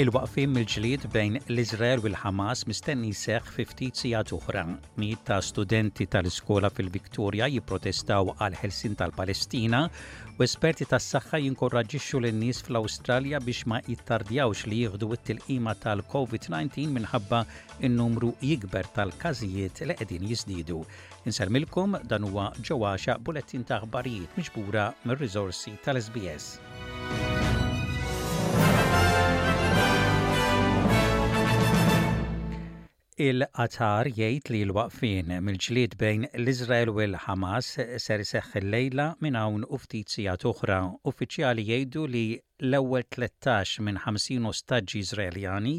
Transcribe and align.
Il-waqfim 0.00 0.52
mill-ġlid 0.56 1.02
bejn 1.12 1.34
l-Izrael 1.52 2.00
u 2.00 2.06
l-Ħamas 2.08 2.62
mistenni 2.70 3.10
seħ 3.20 3.48
fi 3.52 3.66
ftit 3.68 3.98
sigħat 4.00 4.30
oħra. 4.32 4.62
Mijiet 4.96 5.26
ta' 5.28 5.36
studenti 5.44 6.06
tal-iskola 6.08 6.70
fil-Viktorja 6.72 7.48
jipprotestaw 7.52 8.30
għal 8.38 8.56
ħelsin 8.62 8.94
tal-Palestina 8.96 9.82
u 10.38 10.44
esperti 10.46 10.86
tas-saħħa 10.88 11.42
jinkorraġixxu 11.44 12.22
lin-nies 12.24 12.62
fl-Awstralja 12.64 13.42
biex 13.44 13.68
ma 13.68 13.82
jittardjawx 13.90 14.64
li 14.72 14.80
jieħdu 14.86 15.10
it-tilqima 15.18 15.76
tal-COVID-19 15.84 16.96
minħabba 16.96 17.42
n 17.84 17.92
numru 18.00 18.32
jikber 18.40 18.88
tal-każijiet 18.96 19.82
li 19.84 19.98
qegħdin 20.00 20.24
jiżdiedu. 20.32 20.80
Insermilkom 21.28 22.00
dan 22.08 22.24
huwa 22.30 22.48
ġewwaxa 22.56 23.20
bulettin 23.20 23.68
ta' 23.68 23.82
aħbarijiet 23.84 24.40
miġbura 24.40 24.88
mir-riżorsi 25.04 25.76
tal-SBS. 25.84 26.56
Il-qatar 33.20 34.08
jgħid 34.18 34.50
li 34.54 34.58
l-waqfin 34.66 35.32
mill-ġlied 35.46 35.96
bejn 36.02 36.22
l-Izrael 36.38 36.88
u 36.92 37.02
l-Hamas 37.04 37.66
ser 38.04 38.24
seħħ 38.30 38.54
il-lejla 38.62 39.04
minn 39.26 39.36
hawn 39.40 39.66
u 39.68 39.80
ftit 39.82 40.14
sigħat 40.14 40.46
oħra. 40.50 40.78
Uffiċjali 41.10 41.66
jgħidu 41.66 42.04
li 42.14 42.22
l-ewwel 42.70 43.04
13 43.18 43.84
minn 43.90 44.00
50 44.06 44.48
ostaġġi 44.52 45.02
Izraeljani 45.04 45.74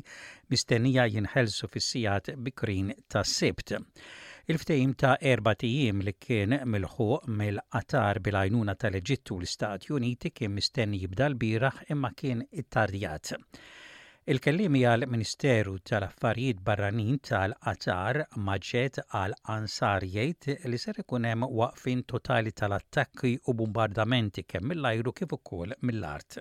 mistennija 0.54 1.08
jinħelsu 1.16 1.72
fis-sigħat 1.74 2.34
bikrin 2.50 2.94
tas-sibt. 3.10 3.74
il 4.50 4.62
ftehim 4.62 4.94
ta' 4.94 5.16
erba 5.34 5.58
li 5.64 6.14
kien 6.20 6.58
mill-ħuq 6.76 7.30
mill-qatar 7.42 8.22
bil-għajnuna 8.28 8.78
tal-Eġittu 8.84 9.42
l-Istati 9.42 9.98
Uniti 9.98 10.30
kien 10.30 10.54
mistenni 10.60 11.02
jibda 11.08 11.30
l-biraħ 11.34 11.86
imma 11.98 12.14
kien 12.14 12.46
it-tarjat. 12.52 13.38
Il-kellim 14.30 14.76
għal-Ministeru 14.78 15.80
tal-Affarijiet 15.90 16.60
Barranin 16.62 17.18
tal-Qatar 17.26 18.20
maġġet 18.46 19.00
għal-Ansar 19.18 20.06
jgħid 20.06 20.60
li 20.70 20.78
ser 20.78 21.00
ikun 21.02 21.26
hemm 21.26 21.48
waqfin 21.50 22.04
totali 22.06 22.54
tal-attakki 22.54 23.32
u 23.50 23.56
bombardamenti 23.64 24.44
kemm 24.46 24.70
mill-ajru 24.76 25.16
kif 25.22 25.34
ukoll 25.40 25.74
mill-art. 25.82 26.38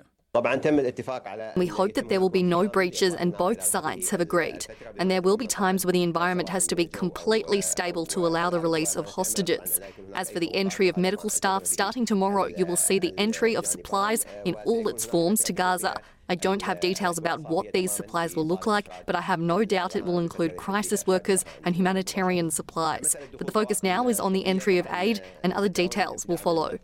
We 1.56 1.66
hope 1.66 1.94
that 1.94 2.08
there 2.08 2.20
will 2.20 2.28
be 2.28 2.42
no 2.44 2.68
breaches 2.68 3.14
and 3.14 3.36
both 3.36 3.64
sides 3.64 4.10
have 4.10 4.20
agreed. 4.20 4.64
And 5.00 5.10
there 5.10 5.22
will 5.22 5.36
be 5.36 5.48
times 5.48 5.84
where 5.84 5.90
the 5.92 6.04
environment 6.04 6.48
has 6.50 6.68
to 6.68 6.76
be 6.76 6.84
completely 6.86 7.60
stable 7.60 8.06
to 8.14 8.24
allow 8.28 8.48
the 8.48 8.60
release 8.60 8.94
of 8.94 9.06
hostages. 9.06 9.80
As 10.14 10.30
for 10.30 10.38
the 10.38 10.54
entry 10.54 10.86
of 10.88 10.96
medical 10.96 11.30
staff, 11.30 11.66
starting 11.66 12.06
tomorrow, 12.06 12.46
you 12.56 12.64
will 12.64 12.76
see 12.76 13.00
the 13.00 13.12
entry 13.18 13.56
of 13.56 13.66
supplies 13.66 14.24
in 14.44 14.54
all 14.66 14.86
its 14.86 15.04
forms 15.04 15.42
to 15.44 15.52
Gaza. 15.52 15.96
I 16.30 16.36
don't 16.36 16.62
have 16.62 16.78
details 16.78 17.18
about 17.18 17.40
what 17.50 17.72
these 17.72 17.90
supplies 17.90 18.36
will 18.36 18.46
look 18.46 18.64
like, 18.64 18.86
but 19.04 19.16
I 19.16 19.20
have 19.20 19.40
no 19.40 19.64
doubt 19.64 19.96
it 19.96 20.04
will 20.04 20.20
include 20.20 20.56
crisis 20.56 21.04
workers 21.04 21.44
and 21.64 21.74
humanitarian 21.74 22.52
supplies. 22.52 23.16
But 23.36 23.46
the 23.48 23.52
focus 23.52 23.82
now 23.82 24.06
is 24.06 24.20
on 24.20 24.32
the 24.32 24.46
entry 24.46 24.78
of 24.78 24.86
aid, 24.92 25.20
and 25.42 25.52
other 25.52 25.68
details 25.68 26.26
will 26.28 26.36
follow. 26.48 26.78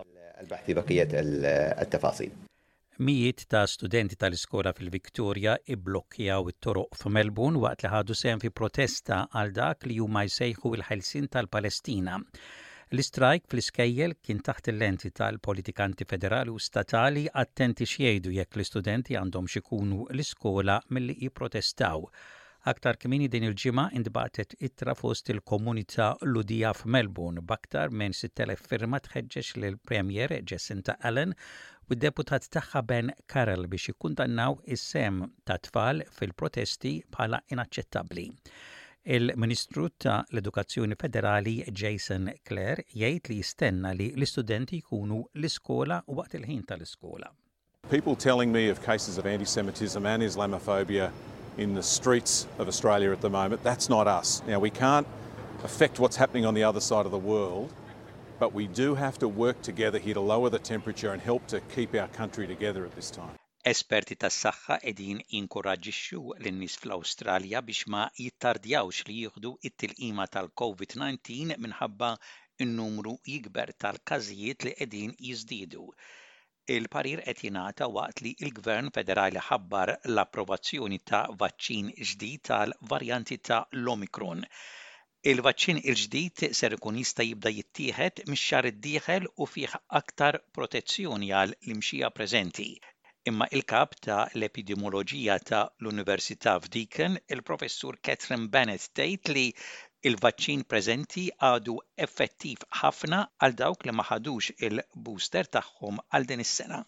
Mijiet 3.07 3.45
ta' 3.53 3.67
studenti 3.69 4.17
tal-iskola 4.17 4.73
fil-Viktoria 4.77 5.55
iblokkjaw 5.75 6.49
it-toroq 6.53 6.99
f'Melbourne 7.03 7.61
waqt 7.63 7.85
li 7.87 7.91
ħadu 7.95 8.17
sehem 8.23 8.43
fi 8.43 8.51
protesta 8.63 9.21
għal 9.33 9.53
dak 9.61 9.87
li 9.87 10.01
huma 10.03 10.25
jsejħu 10.27 10.75
il-ħelsin 10.79 11.29
tal-Palestina. 11.37 12.17
L-istrajk 12.95 13.47
fl-iskejjel 13.51 14.13
kien 14.27 14.41
taħt 14.49 14.69
il-lenti 14.73 15.09
tal-politikanti 15.21 16.07
federali 16.11 16.53
u 16.55 16.61
statali 16.67 17.25
attenti 17.41 17.89
xiejdu 17.93 18.35
jekk 18.37 18.53
l-istudenti 18.61 19.17
għandhom 19.21 19.49
xikunu 19.55 19.99
l-iskola 20.15 20.77
mill-li 20.95 21.17
jiprotestaw. 21.25 22.05
Aktar 22.73 23.01
kmini 23.03 23.27
din 23.33 23.49
il-ġimgħa 23.49 23.87
indbatet 23.99 24.55
ittra 24.69 24.95
fost 25.01 25.33
il-komunità 25.35 26.09
Ludija 26.31 26.71
f'Melbourne 26.79 27.43
baktar 27.53 27.91
minn 27.91 28.15
6,000 28.21 28.63
firma 28.71 29.03
tħeġġeġ 29.09 29.51
l 29.65 29.75
premier 29.91 30.37
Jacinta 30.53 30.95
Allen 31.11 31.35
u 31.89 31.99
d-deputat 31.99 32.47
taħħa 32.59 32.85
Ben 32.93 33.11
Karel 33.27 33.67
biex 33.75 33.91
ikundannaw 33.97 34.61
is-sem 34.79 35.25
ta' 35.45 35.59
tfal 35.67 36.07
fil-protesti 36.21 36.95
bħala 37.19 37.43
inaċċettabbli. 37.51 38.29
Il-Ministru 39.09 39.89
ta' 39.97 40.25
l-Edukazzjoni 40.33 40.97
Federali 40.99 41.63
Jason 41.71 42.27
Clare 42.43 42.83
jgħid 42.91 43.29
li 43.31 43.37
jistenna 43.39 43.93
li 43.95 44.09
l-istudenti 44.17 44.81
jkunu 44.83 45.21
l-iskola 45.39 46.01
waqt 46.11 46.35
il-ħin 46.41 46.65
tal-iskola. 46.67 47.31
People 47.89 48.17
telling 48.17 48.51
me 48.51 48.67
of 48.69 48.83
cases 48.83 49.17
of 49.17 49.25
anti-Semitism 49.25 50.05
and 50.05 50.25
Islamophobia 50.25 51.13
in 51.57 51.73
the 51.73 51.83
streets 51.85 52.49
of 52.59 52.67
Australia 52.67 53.13
at 53.13 53.21
the 53.21 53.31
moment, 53.31 53.63
that's 53.63 53.89
not 53.89 54.09
us. 54.09 54.43
Now 54.49 54.59
we 54.59 54.71
can't 54.73 55.07
affect 55.63 56.01
what's 56.01 56.17
happening 56.19 56.45
on 56.45 56.55
the 56.55 56.65
other 56.67 56.81
side 56.81 57.07
of 57.07 57.13
the 57.13 57.23
world, 57.33 57.71
but 58.41 58.53
we 58.53 58.67
do 58.67 58.97
have 58.97 59.19
to 59.19 59.29
work 59.29 59.63
together 59.63 60.01
here 60.01 60.15
to 60.15 60.21
lower 60.21 60.51
the 60.51 60.59
temperature 60.59 61.13
and 61.13 61.23
help 61.23 61.47
to 61.47 61.61
keep 61.73 61.95
our 61.95 62.09
country 62.09 62.49
together 62.49 62.85
at 62.85 62.97
this 62.97 63.13
time. 63.13 63.39
Esperti 63.69 64.15
tas-saħħa 64.23 64.75
qegħdin 64.83 65.21
jinkoraġixxu 65.37 66.19
lin-nies 66.43 66.75
fl-Awstralja 66.81 67.63
biex 67.71 67.89
ma 67.95 68.03
jittardjawx 68.25 69.07
li 69.09 69.17
jieħdu 69.23 69.51
it-tilqima 69.71 70.27
tal-COVID-19 70.37 71.57
minħabba 71.65 72.11
n-numru 72.67 73.15
jikber 73.33 73.73
tal-każijiet 73.85 74.67
li 74.69 74.75
qegħdin 74.83 75.17
jiżdiedu 75.31 75.89
il-parir 76.77 77.25
qed 77.33 77.43
jingħata 77.49 77.91
waqt 77.97 78.25
li 78.27 78.33
l-Gvern 78.47 78.93
Federali 79.01 79.43
ħabbar 79.49 79.95
l-approvazzjoni 80.13 81.01
ta' 81.15 81.25
vaċċin 81.43 81.91
ġdid 82.07 82.45
tal-varjanti 82.53 83.41
ta' 83.51 83.59
l-Omikron. 83.81 84.47
Il-vaċċin 85.35 85.83
il-ġdid 85.91 86.49
ser 86.61 86.79
ikun 86.81 87.03
jista' 87.03 87.27
jibda 87.33 87.55
jittieħed 87.59 88.27
mix-xahar 88.31 88.71
iddieħel 88.75 89.31
u 89.37 89.51
fih 89.57 89.75
aktar 90.05 90.41
protezzjoni 90.61 91.35
għal 91.43 91.59
l-imxija 91.63 92.15
preżenti. 92.21 92.71
imma 93.27 93.47
il-kap 93.59 93.95
ta' 94.07 94.25
l-epidemioloġija 94.39 95.35
ta' 95.49 95.61
l-Università 95.83 96.53
f'Deakin, 96.63 97.17
il-professur 97.35 97.97
Catherine 98.07 98.47
Bennett 98.55 99.01
li 99.35 99.47
il-vaċċin 100.07 100.63
preżenti 100.71 101.25
għadu 101.43 101.75
effettiv 102.07 102.63
ħafna 102.83 103.25
għal 103.43 103.57
dawk 103.65 103.83
li 103.83 103.95
il-booster 104.69 105.51
tagħhom 105.59 105.99
għal 106.07 106.27
din 106.33 106.45
is-sena. 106.45 106.85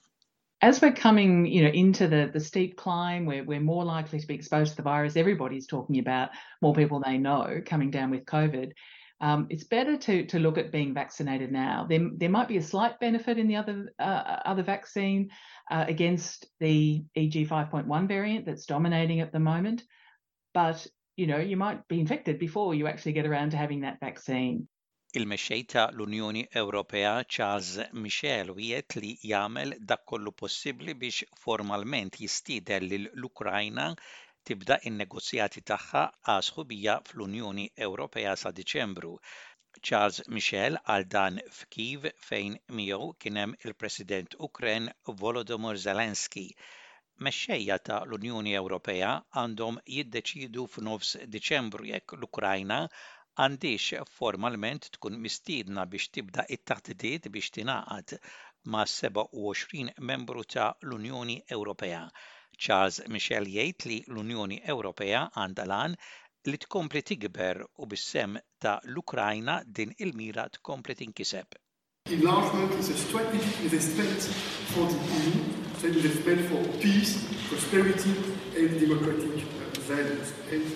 As 0.63 0.81
we're 0.83 0.95
coming, 0.95 1.45
you 1.47 1.63
know, 1.63 1.73
into 1.73 2.07
the, 2.07 2.31
the 2.33 2.41
steep 2.41 2.77
climb 2.77 3.27
we're 3.27 3.61
more 3.61 3.85
likely 3.85 4.21
to 4.21 4.27
be 4.27 4.35
exposed 4.35 4.73
to 4.73 4.77
the 4.77 4.83
virus, 4.87 5.17
everybody's 5.17 5.67
talking 5.67 5.99
about 5.99 6.29
more 6.63 6.75
people 6.75 7.01
they 7.05 7.19
know 7.19 7.61
coming 7.67 7.91
down 7.91 8.11
with 8.11 8.25
COVID 8.27 8.73
um, 9.21 9.47
it's 9.51 9.65
better 9.65 9.97
to 9.97 10.25
to 10.27 10.39
look 10.39 10.59
at 10.59 10.71
being 10.73 10.95
vaccinated 10.95 11.51
now. 11.51 11.87
There, 11.89 12.07
there 12.17 12.29
might 12.31 12.49
be 12.49 12.57
a 12.57 12.63
slight 12.63 13.01
benefit 13.01 13.39
in 13.39 13.49
the 13.49 13.57
other 13.57 13.89
uh, 13.99 14.03
uh 14.37 14.41
other 14.47 14.63
vaccine 14.63 15.31
uh, 15.71 15.85
against 15.89 16.47
the 16.61 17.05
EG 17.17 17.35
5.1 17.49 18.09
variant 18.09 18.47
that's 18.47 18.65
dominating 18.67 19.21
at 19.21 19.33
the 19.33 19.41
moment, 19.41 19.83
but 20.55 20.87
you 21.17 21.27
know 21.27 21.39
you 21.39 21.57
might 21.57 21.87
be 21.89 22.01
infected 22.01 22.39
before 22.39 22.75
you 22.75 22.87
actually 22.87 23.13
get 23.13 23.27
around 23.27 23.51
to 23.51 23.57
having 23.57 23.81
that 23.81 23.99
vaccine. 24.01 24.69
Il-mexxej 25.15 25.65
ta' 25.67 25.89
l 25.91 26.05
Ewropea 26.53 27.25
Charles 27.27 27.81
Michel 27.95 28.51
wiet 28.55 28.93
li 29.01 29.19
jagħmel 29.25 29.73
dak 29.89 30.03
kollu 30.07 30.33
possibbli 30.37 30.93
biex 30.95 31.25
formalment 31.45 32.13
jistidel 32.21 32.85
lil 32.85 33.07
l-Ukrajna 33.17 33.95
tibda 34.49 34.77
in-negozjati 34.89 35.61
tagħha 35.71 36.03
għal 36.35 36.47
ħubija 36.57 36.93
fl-Unjoni 37.07 37.65
Ewropea 37.87 38.31
sa' 38.43 38.53
Diċembru. 38.59 39.09
Charles 39.89 40.23
Michel 40.37 40.79
għal 40.95 41.05
dan 41.15 41.41
f'Kiv 41.57 42.07
fejn 42.29 42.55
miegħu 42.79 43.09
kien 43.25 43.39
hemm 43.43 43.59
il-President 43.67 44.39
Ukren 44.47 44.89
Volodomor 45.23 45.81
Zelenski. 45.83 46.45
Mexxejja 47.29 47.77
ta' 47.91 47.99
l-Unjoni 48.07 48.55
Ewropea 48.63 49.11
għandhom 49.43 49.81
jiddeċidu 49.99 50.65
f'nofs 50.77 51.13
Diċembru 51.37 51.91
jekk 51.93 52.17
l-Ukrajna 52.17 52.81
għandix 53.45 53.93
formalment 54.17 54.89
tkun 54.97 55.21
mistiedna 55.27 55.85
biex 55.85 56.09
tibda 56.17 56.49
it 56.57 56.65
taħtidiet 56.73 57.29
biex 57.37 57.53
tingħaqad 57.61 58.17
ma' 58.73 58.89
27 58.97 59.95
membru 60.13 60.49
ta' 60.57 60.71
l-Unjoni 60.89 61.43
Ewropea. 61.59 62.03
Charles 62.59 62.99
Michel 63.07 63.47
jgħid 63.47 63.87
li 63.87 63.97
l-Unjoni 64.11 64.57
Ewropea 64.67 65.21
għandha 65.39 65.65
lan 65.71 65.95
li 66.49 66.59
tkompli 66.65 67.03
tikber 67.07 67.61
u 67.63 67.87
bissem 67.87 68.35
ta' 68.63 68.79
l-Ukrajna 68.89 69.61
din 69.65 69.93
il-mira 70.03 70.49
tkompli 70.59 70.97
tinkiseb. 70.99 71.47
Enlargement 72.11 72.73
is 72.81 72.89
a 72.91 72.97
strategic 72.99 73.71
respect 73.73 74.23
for 74.73 74.87
the 74.91 74.99
EU, 75.21 75.35
a 75.85 75.89
investment 75.93 76.41
for 76.51 76.63
peace, 76.83 77.21
prosperity 77.51 78.15
and 78.57 78.81
democratic 78.81 79.47
values. 79.91 80.33
And 80.49 80.67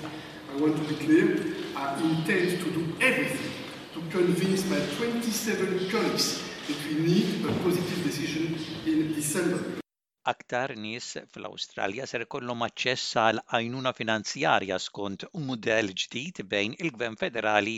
I 0.55 0.61
want 0.61 0.77
to 0.77 0.85
be 0.93 0.97
clear, 1.07 1.41
I 1.75 1.97
intend 2.13 2.61
to 2.63 2.69
do 2.71 2.85
everything 3.01 3.53
to 3.97 4.01
convince 4.13 4.69
my 4.71 4.79
27 5.01 5.89
colleagues 5.91 6.43
that 6.69 6.77
we 6.87 7.01
need 7.01 7.43
a 7.49 7.53
positive 7.65 8.05
decision 8.05 8.55
in 8.87 9.15
December. 9.15 9.81
Aktar 10.31 10.71
nies 10.83 11.07
fl-Awstralja 11.33 12.05
ser 12.09 12.25
ikollhom 12.25 12.61
aċċess 12.67 13.15
għal 13.23 13.41
għajnuna 13.57 13.93
finanzjarja 14.01 14.77
skont 14.85 15.25
mudell 15.49 15.91
ġdid 16.03 16.39
bejn 16.53 16.77
il-Gvern 16.85 17.17
Federali 17.23 17.73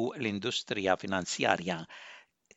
u 0.00 0.04
l-Industrija 0.20 0.94
Finanzjarja. 1.02 1.80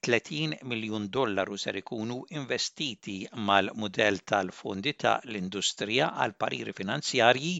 30 0.09 0.61
miljun 0.73 1.09
dollaru 1.17 1.57
ser 1.65 1.81
ikunu 1.81 2.19
investiti 2.43 3.17
mal-mudell 3.49 4.21
tal-fondi 4.33 4.95
ta' 5.05 5.15
l-industrija 5.31 6.11
għal 6.25 6.37
pariri 6.45 6.77
finanzjarji 6.83 7.55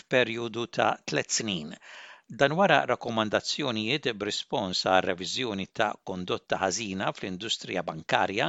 f'perjodu 0.00 0.66
ta' 0.80 0.92
tliet 1.06 1.38
snin 1.42 1.76
Dan 2.40 2.54
wara 2.58 2.76
rakkomandazzjonijiet 2.90 4.06
b'rispons 4.20 4.78
għal 4.92 5.02
reviżjoni 5.08 5.66
ta' 5.80 5.88
kondotta 6.10 6.56
ħażina 6.62 7.10
fl-industrija 7.18 7.84
bankarja, 7.90 8.48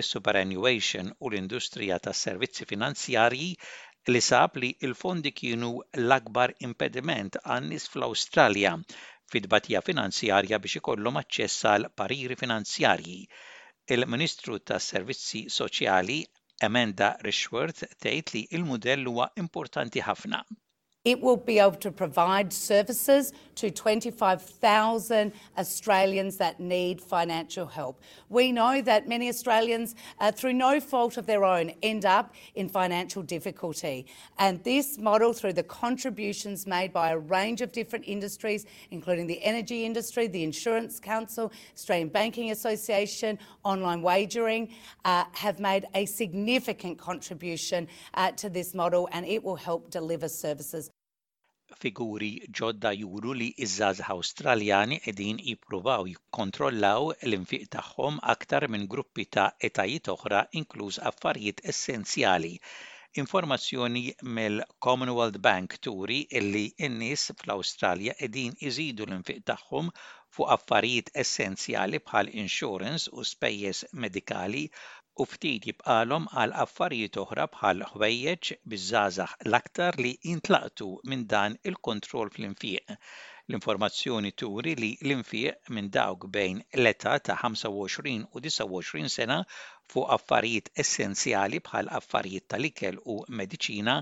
is-superannuation 0.00 1.12
u 1.26 1.30
l-industrija 1.30 1.98
tas 2.06 2.22
servizzi 2.26 2.64
finanzjarji 2.72 3.46
li 4.14 4.22
sab 4.30 4.58
li 4.64 4.70
il-fondi 4.88 5.30
kienu 5.42 5.70
l-akbar 6.02 6.54
impediment 6.70 7.38
għan-nies 7.44 7.86
fl-Awstralja 7.92 8.72
fid-batija 9.34 9.84
finanzjarja 9.90 10.58
biex 10.66 10.82
ikollhom 10.82 11.22
aċċess 11.22 11.68
għal 11.74 11.88
pariri 12.02 12.38
finanzjarji. 12.44 13.18
Il-Ministru 13.98 14.58
tas 14.72 14.90
Servizzi 14.94 15.44
Soċjali 15.60 16.18
Amanda 16.70 17.12
Rishworth 17.28 17.86
tgħid 17.98 18.34
li 18.38 18.44
il-mudell 18.58 19.06
huwa 19.14 19.30
importanti 19.46 20.02
ħafna. 20.10 20.42
It 21.02 21.22
will 21.22 21.38
be 21.38 21.58
able 21.58 21.72
to 21.78 21.90
provide 21.90 22.52
services 22.52 23.32
to 23.54 23.70
25,000 23.70 25.32
Australians 25.56 26.36
that 26.36 26.60
need 26.60 27.00
financial 27.00 27.64
help. 27.66 28.02
We 28.28 28.52
know 28.52 28.82
that 28.82 29.08
many 29.08 29.30
Australians, 29.30 29.94
uh, 30.18 30.30
through 30.30 30.52
no 30.52 30.78
fault 30.78 31.16
of 31.16 31.24
their 31.24 31.42
own, 31.42 31.72
end 31.82 32.04
up 32.04 32.34
in 32.54 32.68
financial 32.68 33.22
difficulty. 33.22 34.06
And 34.38 34.62
this 34.62 34.98
model, 34.98 35.32
through 35.32 35.54
the 35.54 35.62
contributions 35.62 36.66
made 36.66 36.92
by 36.92 37.12
a 37.12 37.18
range 37.18 37.62
of 37.62 37.72
different 37.72 38.04
industries, 38.06 38.66
including 38.90 39.26
the 39.26 39.42
energy 39.42 39.86
industry, 39.86 40.26
the 40.26 40.42
Insurance 40.42 41.00
Council, 41.00 41.50
Australian 41.74 42.08
Banking 42.08 42.50
Association, 42.50 43.38
online 43.64 44.02
wagering, 44.02 44.68
uh, 45.06 45.24
have 45.32 45.60
made 45.60 45.86
a 45.94 46.04
significant 46.04 46.98
contribution 46.98 47.88
uh, 48.14 48.32
to 48.32 48.50
this 48.50 48.74
model, 48.74 49.08
and 49.12 49.24
it 49.24 49.42
will 49.42 49.56
help 49.56 49.90
deliver 49.90 50.28
services 50.28 50.89
figuri 51.82 52.30
ġodda 52.58 52.90
juru 53.00 53.32
li 53.40 53.46
iż-żgħażagħ 53.66 54.10
Awstraljani 54.14 54.96
qegħdin 55.04 55.40
jippruvaw 55.50 56.08
jikkontrollaw 56.12 57.10
l-infiq 57.30 57.68
tagħhom 57.76 58.18
aktar 58.34 58.66
minn 58.74 58.88
gruppi 58.94 59.26
ta' 59.36 59.46
etajiet 59.70 60.10
oħra 60.14 60.42
inkluż 60.62 61.00
affarijiet 61.10 61.62
essenzjali. 61.74 62.54
Informazzjoni 63.20 64.04
mill-Commonwealth 64.38 65.40
Bank 65.46 65.78
turi 65.86 66.20
illi 66.40 66.66
n-nies 66.90 67.28
fl-Awstralja 67.40 68.14
edin 68.28 68.54
iżidu 68.70 69.06
l-infiq 69.08 69.42
tagħhom 69.52 69.90
fuq 70.34 70.50
affarijiet 70.56 71.10
essenzjali 71.24 71.98
bħal 72.06 72.30
insurance 72.44 73.10
u 73.18 73.26
spejjeż 73.26 73.86
medikali 74.04 74.66
u 75.22 75.24
ftit 75.28 75.64
jibqalhom 75.68 76.26
għal 76.40 76.52
affarijiet 76.64 77.16
oħra 77.22 77.46
bħal 77.54 77.80
ħwejjeġ 77.86 78.50
biż-żgħażagħ 78.74 79.32
l-aktar 79.46 79.96
li 80.06 80.12
intlaqtu 80.34 80.86
minn 81.12 81.24
dan 81.32 81.56
il-kontroll 81.70 82.30
fl-infieq. 82.36 82.92
L-informazzjoni 83.50 84.32
turi 84.44 84.76
li 84.82 84.92
l-infieq 85.08 85.74
minn 85.78 85.90
dawk 85.98 86.28
bejn 86.38 86.62
l-età 86.78 87.16
ta' 87.30 87.36
25 87.42 88.30
u 88.34 88.44
29 88.46 89.12
sena 89.16 89.40
fuq 89.94 90.14
affarijiet 90.18 90.70
essenzjali 90.86 91.62
bħal 91.70 91.90
affarijiet 92.00 92.48
tal-ikel 92.54 93.02
u 93.16 93.22
mediċina 93.42 93.98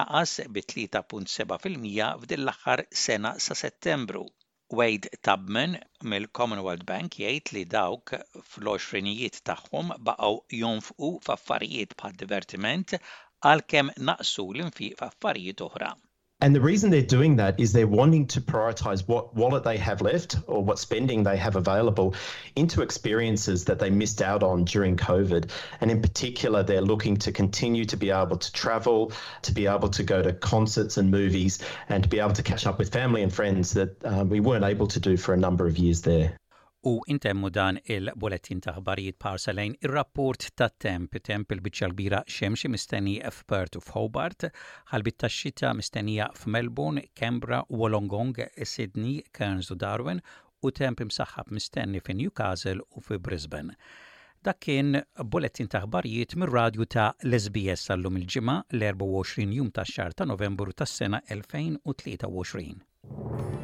naqas 0.00 0.36
bi 0.58 0.66
3.7% 0.74 1.60
f'din 1.64 2.42
l-aħħar 2.44 2.84
sena 3.08 3.36
sa' 3.48 3.58
Settembru 3.64 4.26
Wade 4.72 5.08
Tubman 5.26 5.72
mill-Commonwealth 6.10 6.84
Bank 6.90 7.16
jgħid 7.22 7.50
li 7.56 7.62
dawk 7.72 8.12
fl-20nijiet 8.42 9.40
tagħhom 9.50 9.90
baqgħu 10.10 10.60
jonfqu 10.60 11.10
f'affarijiet 11.26 11.98
bħad 12.04 12.22
divertiment 12.22 12.94
għalkemm 13.02 13.96
naqsu 14.12 14.46
l-infiq 14.52 14.96
f'affarijiet 15.02 15.66
oħra. 15.68 15.90
And 16.42 16.54
the 16.54 16.60
reason 16.60 16.88
they're 16.90 17.02
doing 17.02 17.36
that 17.36 17.60
is 17.60 17.70
they're 17.72 17.86
wanting 17.86 18.26
to 18.28 18.40
prioritize 18.40 19.06
what 19.06 19.34
wallet 19.36 19.62
they 19.62 19.76
have 19.76 20.00
left 20.00 20.36
or 20.46 20.64
what 20.64 20.78
spending 20.78 21.22
they 21.22 21.36
have 21.36 21.56
available 21.56 22.14
into 22.56 22.80
experiences 22.80 23.62
that 23.66 23.78
they 23.78 23.90
missed 23.90 24.22
out 24.22 24.42
on 24.42 24.64
during 24.64 24.96
COVID. 24.96 25.50
And 25.82 25.90
in 25.90 26.00
particular, 26.00 26.62
they're 26.62 26.80
looking 26.80 27.16
to 27.18 27.30
continue 27.32 27.84
to 27.84 27.96
be 27.96 28.08
able 28.10 28.38
to 28.38 28.52
travel, 28.52 29.12
to 29.42 29.52
be 29.52 29.66
able 29.66 29.90
to 29.90 30.02
go 30.02 30.22
to 30.22 30.32
concerts 30.32 30.96
and 30.96 31.10
movies, 31.10 31.58
and 31.90 32.04
to 32.04 32.08
be 32.08 32.18
able 32.18 32.32
to 32.32 32.42
catch 32.42 32.66
up 32.66 32.78
with 32.78 32.90
family 32.90 33.22
and 33.22 33.32
friends 33.32 33.72
that 33.74 34.02
uh, 34.06 34.24
we 34.24 34.40
weren't 34.40 34.64
able 34.64 34.86
to 34.86 34.98
do 35.00 35.18
for 35.18 35.34
a 35.34 35.36
number 35.36 35.66
of 35.66 35.76
years 35.76 36.00
there. 36.00 36.38
U 36.86 36.92
intemmu 37.12 37.50
dan 37.52 37.76
il-bulettin 37.84 38.60
ta' 38.64 38.72
ħbarijiet 38.72 39.18
parsalejn 39.20 39.74
ir-rapport 39.84 40.40
ta' 40.56 40.70
temp, 40.80 41.12
temp 41.28 41.52
il-bicċa 41.52 41.90
bira 41.98 42.22
xemxi 42.24 42.70
mistenni 42.72 43.18
f'Perth 43.28 43.76
u 43.76 43.82
f'Hobart, 43.84 44.46
ħalbit 44.94 45.18
ta' 45.20 45.28
xita 45.28 45.74
mistennija 45.76 46.30
f'Melbourne, 46.32 47.04
Canberra, 47.20 47.58
Wollongong, 47.68 48.40
Sydney, 48.64 49.20
Cairns 49.36 49.68
u 49.68 49.76
Darwin 49.76 50.22
u 50.64 50.72
temp 50.72 51.00
imsaħħab 51.04 51.52
mistenni 51.58 52.00
fi 52.00 52.14
Newcastle 52.22 52.80
u 52.96 53.00
fi 53.04 53.20
Brisbane. 53.28 53.76
Dak 54.40 54.64
kien 54.64 55.02
bulettin 55.20 55.68
ta' 55.68 55.84
ħbarijiet 55.84 56.32
mir-radju 56.40 56.88
ta' 56.96 57.10
l-SBS 57.28 57.92
għallum 57.92 58.16
il-ġimgħa 58.22 58.56
l-24 58.80 59.52
jum 59.60 59.68
ta' 59.76 59.84
xar 59.84 60.16
ta' 60.16 60.24
Novembru 60.32 60.72
tas-sena 60.72 61.20
2023. 61.28 63.59